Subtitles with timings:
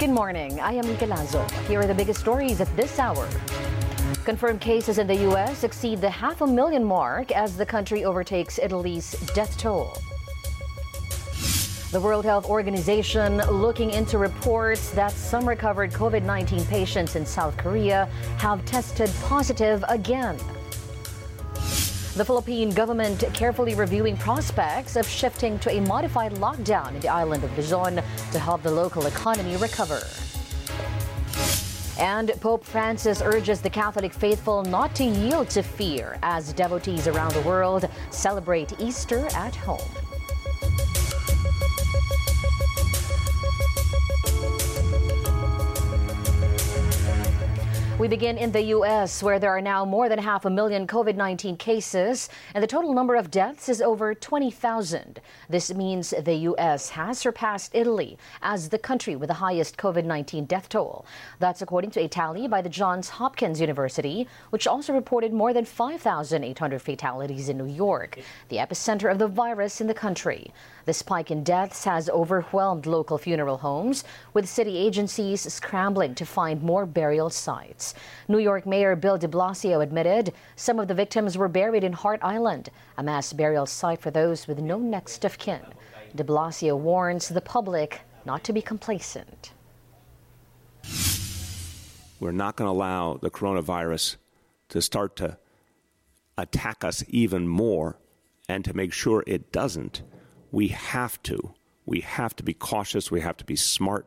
[0.00, 0.58] Good morning.
[0.60, 1.46] I am Lazo.
[1.68, 3.28] Here are the biggest stories at this hour.
[4.24, 5.62] Confirmed cases in the U.S.
[5.62, 9.92] exceed the half a million mark as the country overtakes Italy's death toll.
[11.92, 17.58] The World Health Organization looking into reports that some recovered COVID 19 patients in South
[17.58, 18.08] Korea
[18.38, 20.38] have tested positive again.
[22.16, 27.44] The Philippine government carefully reviewing prospects of shifting to a modified lockdown in the island
[27.44, 30.02] of Luzon to help the local economy recover.
[32.00, 37.32] And Pope Francis urges the Catholic faithful not to yield to fear as devotees around
[37.32, 40.09] the world celebrate Easter at home.
[48.00, 51.16] We begin in the U.S., where there are now more than half a million COVID
[51.16, 55.20] 19 cases, and the total number of deaths is over 20,000.
[55.50, 56.88] This means the U.S.
[56.88, 61.04] has surpassed Italy as the country with the highest COVID 19 death toll.
[61.40, 65.66] That's according to a tally by the Johns Hopkins University, which also reported more than
[65.66, 70.54] 5,800 fatalities in New York, the epicenter of the virus in the country.
[70.86, 76.62] The spike in deaths has overwhelmed local funeral homes, with city agencies scrambling to find
[76.62, 77.89] more burial sites.
[78.28, 82.20] New York Mayor Bill de Blasio admitted some of the victims were buried in Hart
[82.22, 85.60] Island, a mass burial site for those with no next of kin.
[86.14, 89.52] De Blasio warns the public not to be complacent.
[92.18, 94.16] We're not going to allow the coronavirus
[94.70, 95.38] to start to
[96.36, 97.98] attack us even more
[98.48, 100.02] and to make sure it doesn't
[100.50, 101.54] we have to.
[101.86, 103.10] We have to be cautious.
[103.10, 104.06] We have to be smart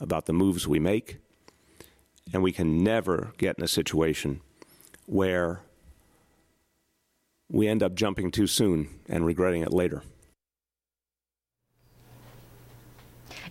[0.00, 1.18] about the moves we make.
[2.32, 4.40] And we can never get in a situation
[5.06, 5.62] where
[7.50, 10.02] we end up jumping too soon and regretting it later.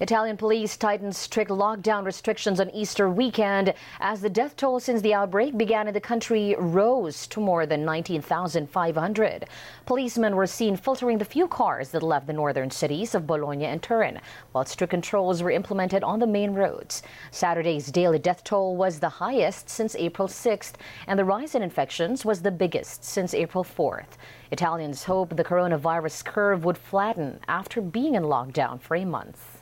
[0.02, 5.14] Italian police tightened strict lockdown restrictions on Easter weekend as the death toll since the
[5.14, 9.46] outbreak began in the country rose to more than 19,500.
[9.86, 13.82] Policemen were seen filtering the few cars that left the northern cities of Bologna and
[13.82, 14.20] Turin,
[14.52, 17.02] while strict controls were implemented on the main roads.
[17.32, 20.74] Saturday's daily death toll was the highest since April 6th,
[21.08, 24.18] and the rise in infections was the biggest since April 4th.
[24.52, 29.55] Italians hope the coronavirus curve would flatten after being in lockdown for a month.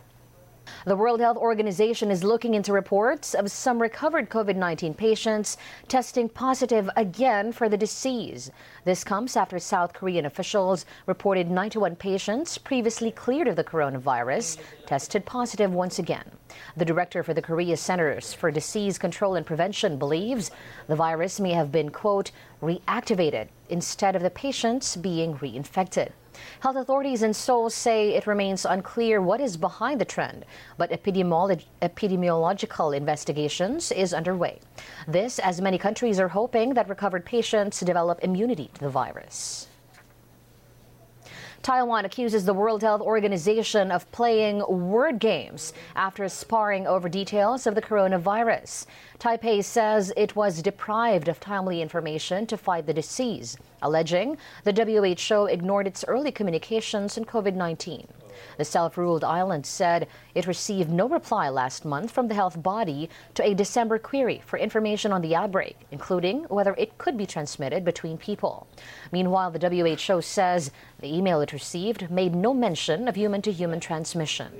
[0.85, 5.57] The World Health Organization is looking into reports of some recovered COVID 19 patients
[5.87, 8.51] testing positive again for the disease.
[8.83, 15.25] This comes after South Korean officials reported 91 patients previously cleared of the coronavirus tested
[15.25, 16.29] positive once again.
[16.75, 20.51] The director for the Korea Centers for Disease Control and Prevention believes
[20.87, 26.11] the virus may have been, quote, reactivated instead of the patients being reinfected.
[26.59, 30.45] Health authorities in Seoul say it remains unclear what is behind the trend,
[30.77, 34.59] but epidemiolog- epidemiological investigations is underway.
[35.07, 39.67] This as many countries are hoping that recovered patients develop immunity to the virus.
[41.63, 47.73] Taiwan accuses the World Health Organization of playing word games after sparring over details of
[47.73, 48.85] the coronavirus.
[49.17, 55.45] Taipei says it was deprived of timely information to fight the disease, alleging the WHO
[55.45, 58.09] ignored its early communications on COVID 19.
[58.57, 63.09] The self ruled island said it received no reply last month from the health body
[63.35, 67.83] to a December query for information on the outbreak, including whether it could be transmitted
[67.83, 68.67] between people.
[69.11, 73.79] Meanwhile, the WHO says the email it received made no mention of human to human
[73.79, 74.51] transmission.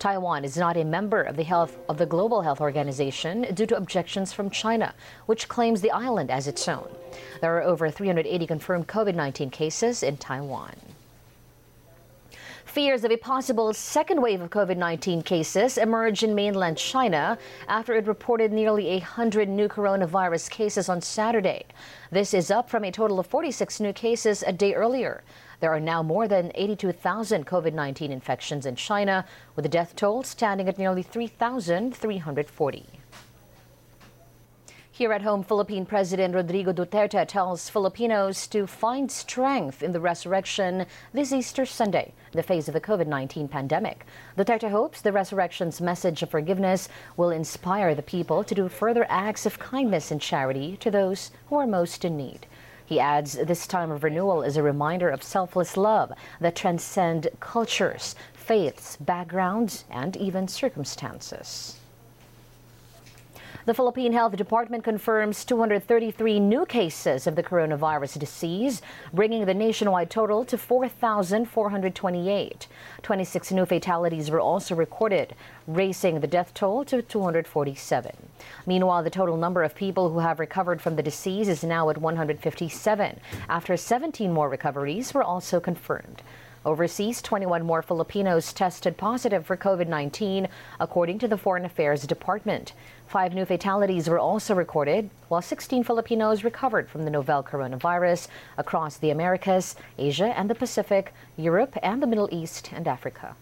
[0.00, 3.76] Taiwan is not a member of the health of the Global Health Organization due to
[3.76, 4.94] objections from China,
[5.26, 6.88] which claims the island as its own.
[7.42, 10.74] There are over 380 confirmed COVID-19 cases in Taiwan.
[12.70, 17.36] Fears of a possible second wave of COVID 19 cases emerged in mainland China
[17.66, 21.64] after it reported nearly 100 new coronavirus cases on Saturday.
[22.12, 25.24] This is up from a total of 46 new cases a day earlier.
[25.58, 29.24] There are now more than 82,000 COVID 19 infections in China,
[29.56, 32.99] with the death toll standing at nearly 3,340.
[35.00, 40.84] Here at home, Philippine President Rodrigo Duterte tells Filipinos to find strength in the resurrection
[41.14, 44.04] this Easter Sunday in the face of the COVID 19 pandemic.
[44.36, 49.46] Duterte hopes the resurrection's message of forgiveness will inspire the people to do further acts
[49.46, 52.46] of kindness and charity to those who are most in need.
[52.84, 56.12] He adds this time of renewal is a reminder of selfless love
[56.42, 61.79] that transcend cultures, faiths, backgrounds, and even circumstances.
[63.70, 68.82] The Philippine Health Department confirms 233 new cases of the coronavirus disease,
[69.12, 72.66] bringing the nationwide total to 4,428.
[73.00, 75.36] 26 new fatalities were also recorded,
[75.68, 78.10] raising the death toll to 247.
[78.66, 81.98] Meanwhile, the total number of people who have recovered from the disease is now at
[81.98, 86.22] 157, after 17 more recoveries were also confirmed.
[86.62, 90.46] Overseas, 21 more Filipinos tested positive for COVID 19,
[90.78, 92.74] according to the Foreign Affairs Department.
[93.10, 98.98] Five new fatalities were also recorded, while 16 Filipinos recovered from the novel coronavirus across
[98.98, 103.34] the Americas, Asia and the Pacific, Europe, and the Middle East and Africa.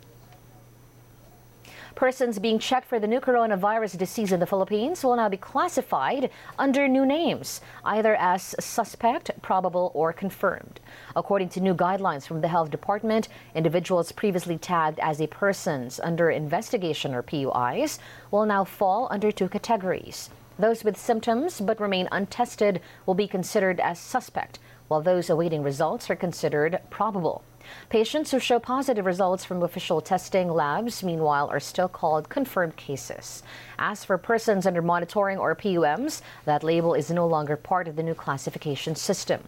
[1.98, 6.30] Persons being checked for the new coronavirus disease in the Philippines will now be classified
[6.56, 10.78] under new names, either as suspect, probable, or confirmed.
[11.16, 16.30] According to new guidelines from the Health Department, individuals previously tagged as a persons under
[16.30, 17.98] investigation or PUIs
[18.30, 20.30] will now fall under two categories.
[20.56, 26.10] Those with symptoms but remain untested will be considered as suspect, while those awaiting results
[26.10, 27.44] are considered probable.
[27.90, 33.42] Patients who show positive results from official testing labs, meanwhile, are still called confirmed cases.
[33.78, 38.02] As for persons under monitoring or PUMs, that label is no longer part of the
[38.02, 39.42] new classification system.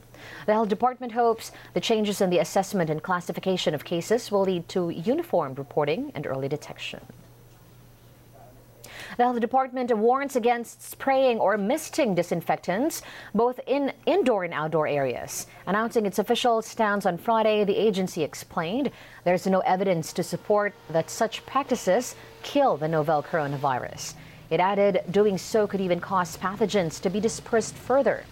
[0.47, 4.69] The Health Department hopes the changes in the assessment and classification of cases will lead
[4.71, 7.01] to uniform reporting and early detection.
[9.17, 13.03] The health department warns against spraying or misting disinfectants
[13.35, 15.47] both in indoor and outdoor areas.
[15.67, 18.91] Announcing its official stance on Friday, the agency explained
[19.25, 24.15] there's no evidence to support that such practices kill the novel coronavirus.
[24.49, 28.25] It added doing so could even cause pathogens to be dispersed further.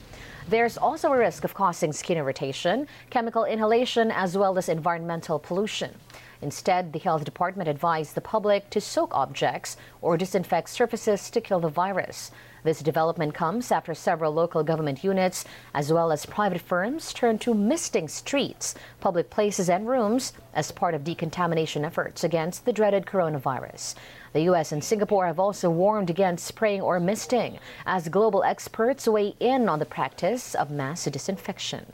[0.49, 5.95] There's also a risk of causing skin irritation, chemical inhalation, as well as environmental pollution.
[6.41, 11.61] Instead, the health department advised the public to soak objects or disinfect surfaces to kill
[11.61, 12.31] the virus.
[12.65, 15.45] This development comes after several local government units,
[15.75, 20.95] as well as private firms, turned to misting streets, public places, and rooms as part
[20.95, 23.95] of decontamination efforts against the dreaded coronavirus.
[24.33, 24.73] The U.S.
[24.73, 29.79] and Singapore have also warned against spraying or misting as global experts weigh in on
[29.79, 31.87] the practice of mass disinfection.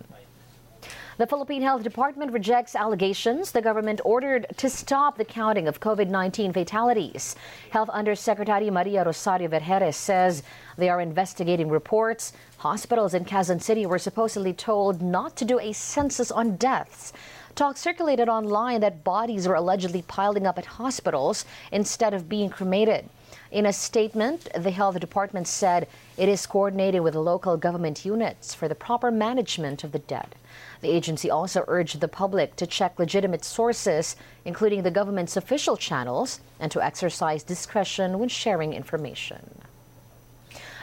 [1.17, 6.09] The Philippine Health Department rejects allegations the government ordered to stop the counting of COVID
[6.09, 7.37] 19 fatalities.
[7.71, 10.43] Health Undersecretary Maria Rosario Vergeire says
[10.77, 12.33] they are investigating reports.
[12.57, 17.13] Hospitals in Quezon City were supposedly told not to do a census on deaths.
[17.55, 23.09] Talk circulated online that bodies were allegedly piling up at hospitals instead of being cremated.
[23.55, 25.87] In a statement, the health department said
[26.17, 30.35] it is coordinating with local government units for the proper management of the dead.
[30.81, 36.41] The agency also urged the public to check legitimate sources, including the government's official channels,
[36.59, 39.63] and to exercise discretion when sharing information.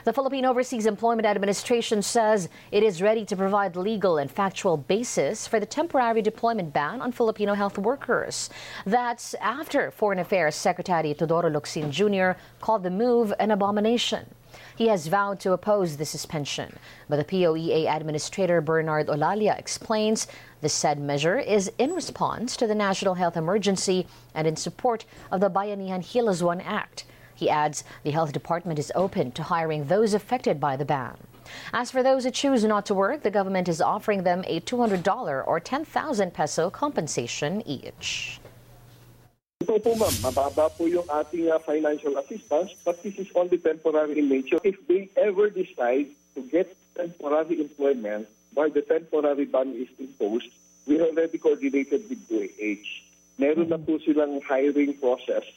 [0.04, 5.46] The Philippine Overseas Employment Administration says it is ready to provide legal and factual basis
[5.46, 8.50] for the temporary deployment ban on Filipino health workers.
[8.84, 12.32] That's after Foreign Affairs Secretary Teodoro Locsin Jr.
[12.62, 14.26] called the move an abomination.
[14.76, 16.78] He has vowed to oppose the suspension,
[17.08, 20.26] but the POEA Administrator Bernard Olalia explains
[20.62, 25.42] the said measure is in response to the national health emergency and in support of
[25.42, 27.06] the Bayanihan Heal as One Act.
[27.42, 31.18] He adds the health department is open to hiring those affected by the ban.
[31.74, 35.02] As for those who choose not to work, the government is offering them a $200
[35.48, 38.40] or 10,000 peso compensation each.
[39.66, 44.22] Ito po ma'am, mababa po yung ating uh, financial assistance but this is only temporary
[44.22, 44.62] in nature.
[44.62, 50.54] If they ever decide to get temporary employment while the temporary ban is imposed,
[50.86, 52.86] we already coordinated with DOH.
[53.42, 55.50] Meron na po silang hiring process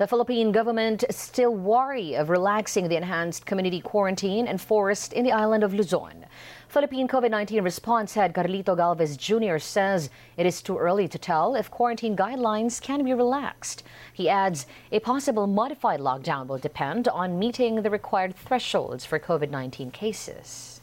[0.00, 5.62] The Philippine government still wary of relaxing the enhanced community quarantine enforced in the island
[5.62, 6.24] of Luzon.
[6.68, 9.58] Philippine COVID 19 response head Carlito Galvez Jr.
[9.58, 13.82] says it is too early to tell if quarantine guidelines can be relaxed.
[14.14, 19.50] He adds a possible modified lockdown will depend on meeting the required thresholds for COVID
[19.50, 20.80] 19 cases.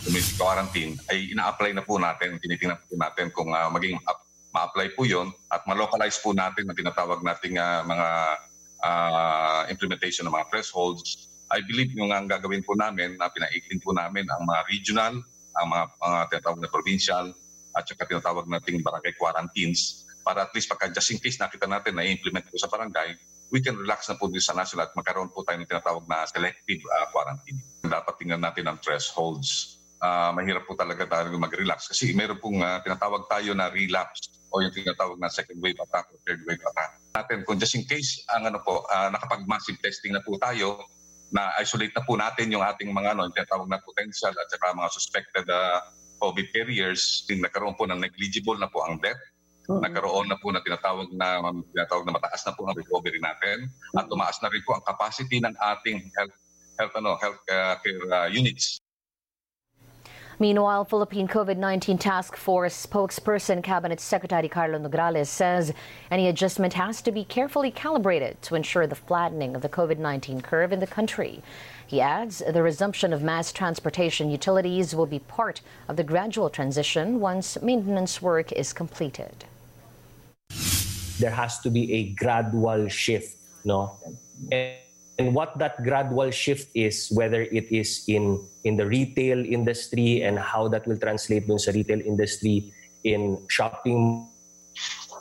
[0.00, 4.00] Community quarantine ay ina-apply na po natin, tinitingnan po natin kung uh, maging
[4.54, 8.08] ma-apply po yon at ma-localize po natin ang tinatawag nating uh, mga
[8.86, 11.26] uh, implementation ng mga thresholds.
[11.50, 15.14] I believe yung ang gagawin po namin na pinaiklin po namin ang mga regional,
[15.58, 17.26] ang mga, mga tinatawag na provincial
[17.74, 21.98] at saka tinatawag nating barangay quarantines para at least pagka just in case nakita natin
[21.98, 23.18] na i-implement po sa barangay,
[23.50, 26.24] we can relax na po din sa national at magkaroon po tayo ng tinatawag na
[26.30, 27.58] selective uh, quarantine.
[27.82, 29.73] Dapat tingnan natin ang thresholds
[30.04, 34.60] uh, mahirap po talaga tayo mag-relax kasi meron pong uh, tinatawag tayo na relapse o
[34.60, 37.00] yung tinatawag na second wave attack o third wave attack.
[37.16, 40.84] Natin kung just in case ang ano po uh, nakapag-massive testing na po tayo
[41.34, 44.76] na isolate na po natin yung ating mga ano, yung tinatawag na potential at saka
[44.76, 45.82] mga suspected uh,
[46.22, 49.18] COVID carriers, din nagkaroon po ng negligible na po ang death.
[49.66, 49.82] Uh-huh.
[49.82, 51.42] Nagkaroon na po na tinatawag na
[51.72, 55.40] tinatawag na mataas na po ang recovery natin at tumaas na rin po ang capacity
[55.40, 56.36] ng ating health
[56.76, 58.83] health ano health uh, care uh, units
[60.38, 65.72] Meanwhile, Philippine COVID-19 Task Force spokesperson Cabinet Secretary Carlo Nograles says
[66.10, 70.72] any adjustment has to be carefully calibrated to ensure the flattening of the COVID-19 curve
[70.72, 71.42] in the country.
[71.86, 77.20] He adds the resumption of mass transportation utilities will be part of the gradual transition
[77.20, 79.44] once maintenance work is completed.
[81.20, 83.98] There has to be a gradual shift, no?
[84.50, 84.83] And
[85.18, 90.38] and what that gradual shift is, whether it is in in the retail industry and
[90.38, 92.72] how that will translate dun sa retail industry
[93.06, 94.26] in shopping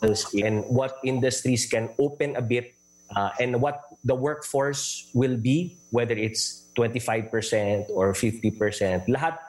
[0.01, 2.75] and what industries can open a bit
[3.15, 9.07] uh, and what the workforce will be, whether it's 25% or 50%.
[9.07, 9.39] Lahat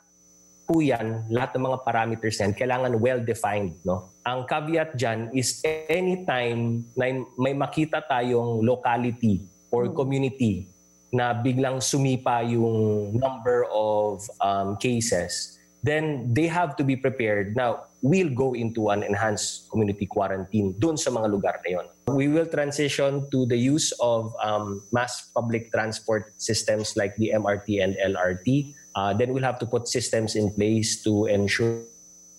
[0.68, 3.74] po yan, lahat ng mga parameters yan, kailangan well-defined.
[3.82, 4.14] No?
[4.22, 5.58] Ang caveat dyan is
[5.90, 9.42] anytime na may makita tayong locality
[9.74, 9.98] or hmm.
[9.98, 10.70] community
[11.10, 17.54] na biglang sumipa yung number of um, cases, then they have to be prepared.
[17.54, 21.86] Now, we'll go into an enhanced community quarantine dun sa mga lugar na yon.
[22.10, 27.78] We will transition to the use of um, mass public transport systems like the MRT
[27.78, 28.74] and LRT.
[28.96, 31.84] Uh, then we'll have to put systems in place to ensure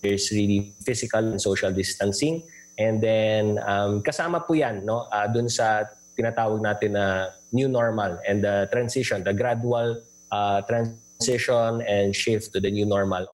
[0.02, 2.42] there's really physical and social distancing.
[2.78, 8.18] And then um, kasama po yan no, uh, dun sa tinatawag natin na new normal
[8.26, 10.00] and the transition, the gradual
[10.32, 13.28] uh, transition and shift to the new normal.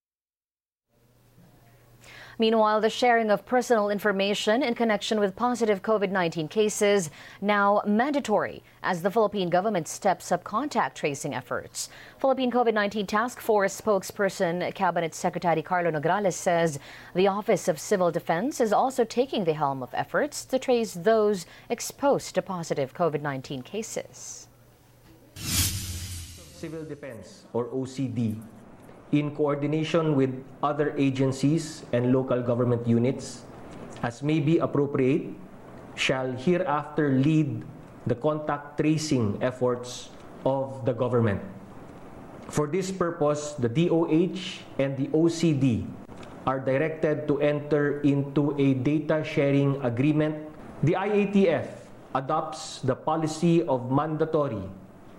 [2.42, 7.08] Meanwhile, the sharing of personal information in connection with positive COVID 19 cases
[7.40, 11.88] now mandatory as the Philippine government steps up contact tracing efforts.
[12.18, 16.80] Philippine COVID 19 Task Force spokesperson Cabinet Secretary Carlo Nograles says
[17.14, 21.46] the Office of Civil Defense is also taking the helm of efforts to trace those
[21.70, 24.48] exposed to positive COVID 19 cases.
[25.36, 28.42] Civil Defense, or OCD,
[29.12, 30.32] in coordination with
[30.64, 33.44] other agencies and local government units,
[34.02, 35.28] as may be appropriate,
[35.94, 37.62] shall hereafter lead
[38.08, 40.08] the contact tracing efforts
[40.44, 41.40] of the government.
[42.48, 45.86] For this purpose, the DOH and the OCD
[46.46, 50.34] are directed to enter into a data sharing agreement.
[50.82, 51.68] The IATF
[52.14, 54.66] adopts the policy of mandatory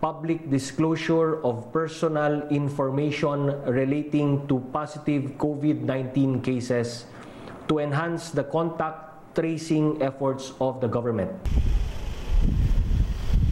[0.04, 7.08] public disclosure of personal information relating to positive COVID-19 cases
[7.72, 11.32] to enhance the contact tracing efforts of the government.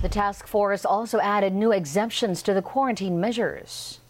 [0.03, 4.03] The task force also added new exemptions to the quarantine measures.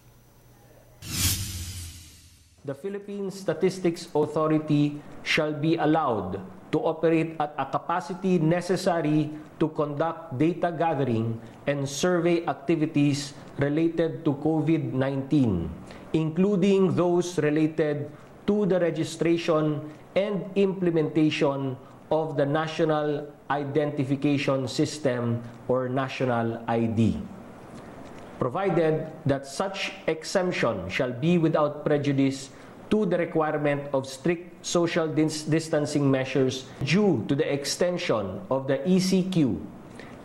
[2.65, 6.41] The Philippine Statistics Authority shall be allowed
[6.71, 14.33] to operate at a capacity necessary to conduct data gathering and survey activities related to
[14.39, 15.67] COVID-19,
[16.13, 18.09] including those related
[18.47, 19.83] to the registration
[20.15, 21.75] and implementation
[22.11, 27.19] of the National Identification System or National ID.
[28.39, 32.49] Provided that such exemption shall be without prejudice
[32.91, 38.83] to the requirement of strict social dis distancing measures due to the extension of the
[38.83, 39.57] ECQ.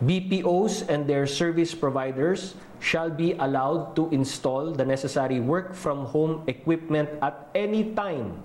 [0.04, 6.44] BPOs and their service providers shall be allowed to install the necessary work from home
[6.46, 8.37] equipment at any time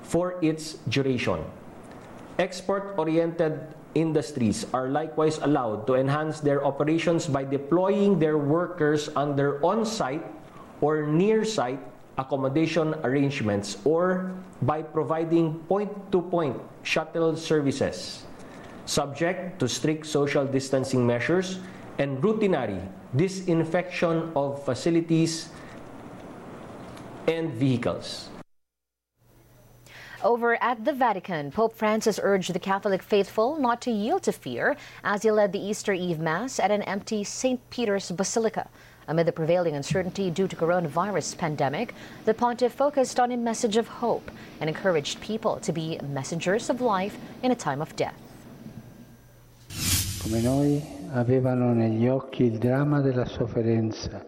[0.00, 1.44] for its duration.
[2.38, 10.24] Export-oriented industries are likewise allowed to enhance their operations by deploying their workers under on-site
[10.80, 11.78] or near-site
[12.18, 18.24] accommodation arrangements or by providing point-to-point shuttle services
[18.86, 21.58] subject to strict social distancing measures
[21.98, 22.80] and routinary
[23.16, 25.48] disinfection of facilities
[27.26, 28.28] and vehicles.
[30.22, 34.76] Over at the Vatican, Pope Francis urged the Catholic faithful not to yield to fear
[35.04, 37.60] as he led the Easter Eve Mass at an empty St.
[37.68, 38.68] Peter's Basilica.
[39.08, 41.94] Amid the prevailing uncertainty due to coronavirus pandemic,
[42.24, 44.30] the pontiff focused on a message of hope
[44.60, 48.14] and encouraged people to be messengers of life in a time of death.
[50.22, 50.82] Come noi
[51.12, 54.24] avevano negli occhi il dramma della sofferenza,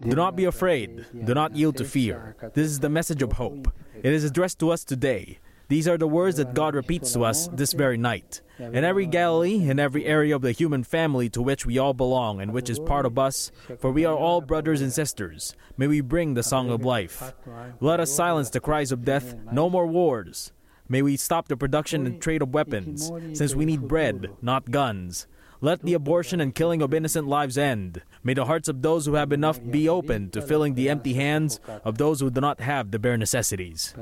[0.00, 1.06] Do not be afraid.
[1.24, 2.36] Do not yield to fear.
[2.52, 3.72] This is the message of hope.
[4.02, 5.38] It is addressed to us today.
[5.68, 8.40] These are the words that God repeats to us this very night.
[8.58, 12.40] In every Galilee, in every area of the human family to which we all belong
[12.40, 16.00] and which is part of us, for we are all brothers and sisters, may we
[16.00, 17.34] bring the song of life.
[17.80, 19.34] Let us silence the cries of death.
[19.50, 20.52] No more wars.
[20.88, 25.26] May we stop the production and trade of weapons, since we need bread, not guns.
[25.62, 28.02] Let the abortion and killing of innocent lives end.
[28.22, 31.58] May the hearts of those who have enough be open to filling the empty hands
[31.84, 33.94] of those who do not have the bare necessities.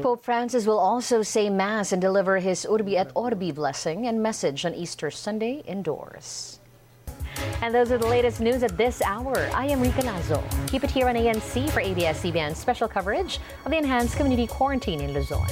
[0.00, 4.64] Pope Francis will also say Mass and deliver his Urbi et Orbi blessing and message
[4.64, 6.60] on Easter Sunday indoors.
[7.62, 9.36] And those are the latest news at this hour.
[9.54, 10.42] I am Rica Lazo.
[10.68, 15.12] Keep it here on ANC for ABS-CBN special coverage of the enhanced community quarantine in
[15.12, 15.48] Luzon.